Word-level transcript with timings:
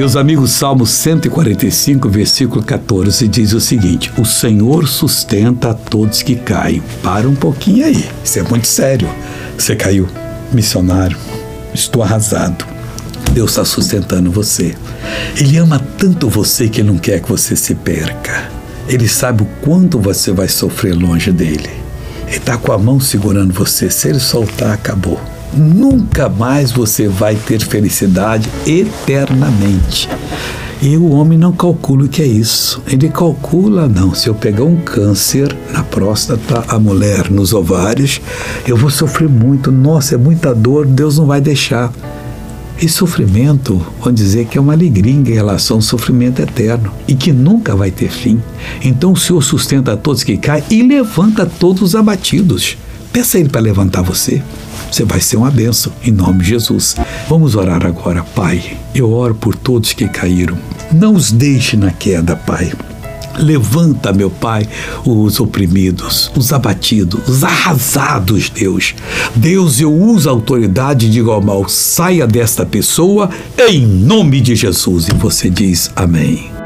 Meus 0.00 0.16
amigos, 0.16 0.52
Salmo 0.52 0.86
145, 0.86 2.08
versículo 2.08 2.62
14 2.62 3.28
diz 3.28 3.52
o 3.52 3.60
seguinte: 3.60 4.10
O 4.16 4.24
Senhor 4.24 4.88
sustenta 4.88 5.72
a 5.72 5.74
todos 5.74 6.22
que 6.22 6.36
caem. 6.36 6.82
Para 7.02 7.28
um 7.28 7.34
pouquinho 7.34 7.84
aí. 7.84 8.08
Isso 8.24 8.38
é 8.38 8.42
muito 8.42 8.66
sério. 8.66 9.06
Você 9.58 9.76
caiu, 9.76 10.08
missionário. 10.54 11.18
Estou 11.74 12.02
arrasado. 12.02 12.64
Deus 13.32 13.50
está 13.50 13.62
sustentando 13.62 14.30
você. 14.30 14.74
Ele 15.36 15.58
ama 15.58 15.78
tanto 15.98 16.30
você 16.30 16.66
que 16.66 16.80
ele 16.80 16.88
não 16.88 16.96
quer 16.96 17.20
que 17.20 17.28
você 17.28 17.54
se 17.54 17.74
perca. 17.74 18.50
Ele 18.88 19.06
sabe 19.06 19.42
o 19.42 19.48
quanto 19.60 19.98
você 19.98 20.32
vai 20.32 20.48
sofrer 20.48 20.94
longe 20.94 21.30
dele. 21.30 21.68
Ele 22.26 22.38
está 22.38 22.56
com 22.56 22.72
a 22.72 22.78
mão 22.78 22.98
segurando 22.98 23.52
você. 23.52 23.90
Se 23.90 24.08
ele 24.08 24.18
soltar, 24.18 24.72
acabou 24.72 25.20
nunca 25.52 26.28
mais 26.28 26.72
você 26.72 27.08
vai 27.08 27.34
ter 27.34 27.60
felicidade 27.60 28.48
eternamente. 28.66 30.08
E 30.82 30.96
o 30.96 31.10
homem 31.10 31.36
não 31.36 31.52
calcula 31.52 32.04
o 32.04 32.08
que 32.08 32.22
é 32.22 32.26
isso. 32.26 32.82
Ele 32.86 33.10
calcula, 33.10 33.86
não, 33.86 34.14
se 34.14 34.28
eu 34.28 34.34
pegar 34.34 34.64
um 34.64 34.76
câncer 34.76 35.54
na 35.74 35.82
próstata, 35.82 36.64
a 36.66 36.78
mulher 36.78 37.30
nos 37.30 37.52
ovários, 37.52 38.18
eu 38.66 38.78
vou 38.78 38.88
sofrer 38.88 39.28
muito. 39.28 39.70
Nossa, 39.70 40.14
é 40.14 40.18
muita 40.18 40.54
dor, 40.54 40.86
Deus 40.86 41.18
não 41.18 41.26
vai 41.26 41.38
deixar. 41.38 41.92
E 42.80 42.88
sofrimento, 42.88 43.84
vamos 43.98 44.18
dizer 44.18 44.46
que 44.46 44.56
é 44.56 44.60
uma 44.60 44.72
alegria 44.72 45.12
em 45.12 45.22
relação 45.22 45.76
ao 45.76 45.82
sofrimento 45.82 46.40
eterno 46.40 46.90
e 47.06 47.14
que 47.14 47.30
nunca 47.30 47.76
vai 47.76 47.90
ter 47.90 48.08
fim. 48.08 48.40
Então 48.82 49.12
o 49.12 49.16
Senhor 49.18 49.42
sustenta 49.42 49.98
todos 49.98 50.24
que 50.24 50.38
caem 50.38 50.64
e 50.70 50.82
levanta 50.82 51.44
todos 51.44 51.82
os 51.82 51.94
abatidos. 51.94 52.78
Peça 53.12 53.36
a 53.36 53.40
Ele 53.40 53.50
para 53.50 53.60
levantar 53.60 54.00
você. 54.00 54.42
Você 54.90 55.04
vai 55.04 55.20
ser 55.20 55.36
uma 55.36 55.50
bênção, 55.50 55.92
em 56.04 56.10
nome 56.10 56.42
de 56.42 56.50
Jesus. 56.50 56.96
Vamos 57.28 57.54
orar 57.54 57.86
agora, 57.86 58.22
Pai. 58.22 58.76
Eu 58.94 59.12
oro 59.12 59.34
por 59.34 59.54
todos 59.54 59.92
que 59.92 60.08
caíram. 60.08 60.58
Não 60.92 61.14
os 61.14 61.30
deixe 61.32 61.76
na 61.76 61.90
queda, 61.90 62.36
Pai. 62.36 62.72
Levanta, 63.38 64.12
meu 64.12 64.28
Pai, 64.28 64.68
os 65.04 65.40
oprimidos, 65.40 66.30
os 66.36 66.52
abatidos, 66.52 67.28
os 67.28 67.44
arrasados, 67.44 68.50
Deus. 68.50 68.94
Deus, 69.34 69.80
eu 69.80 69.92
uso 69.92 70.28
a 70.28 70.32
autoridade 70.32 71.06
de 71.06 71.12
digo 71.12 71.30
ao 71.30 71.40
mal, 71.40 71.68
saia 71.68 72.26
desta 72.26 72.66
pessoa 72.66 73.30
em 73.58 73.86
nome 73.86 74.40
de 74.40 74.56
Jesus. 74.56 75.08
E 75.08 75.14
você 75.14 75.48
diz 75.48 75.90
amém. 75.94 76.59